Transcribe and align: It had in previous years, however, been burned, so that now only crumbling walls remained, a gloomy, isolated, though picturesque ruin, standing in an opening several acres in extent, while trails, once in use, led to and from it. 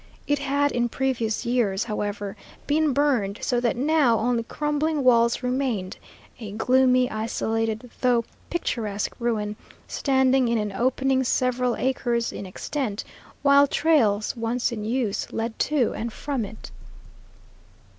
It 0.25 0.39
had 0.39 0.71
in 0.71 0.89
previous 0.89 1.45
years, 1.45 1.83
however, 1.83 2.35
been 2.65 2.91
burned, 2.91 3.37
so 3.43 3.59
that 3.59 3.75
now 3.75 4.17
only 4.17 4.41
crumbling 4.41 5.03
walls 5.03 5.43
remained, 5.43 5.97
a 6.39 6.53
gloomy, 6.53 7.07
isolated, 7.11 7.87
though 8.01 8.25
picturesque 8.49 9.13
ruin, 9.19 9.55
standing 9.87 10.47
in 10.47 10.57
an 10.57 10.71
opening 10.71 11.23
several 11.23 11.75
acres 11.75 12.33
in 12.33 12.47
extent, 12.47 13.03
while 13.43 13.67
trails, 13.67 14.35
once 14.35 14.71
in 14.71 14.85
use, 14.85 15.31
led 15.31 15.59
to 15.59 15.93
and 15.93 16.11
from 16.11 16.45
it. 16.45 16.71